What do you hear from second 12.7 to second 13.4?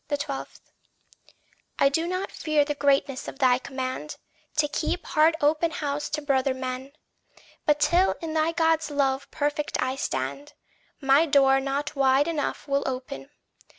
open.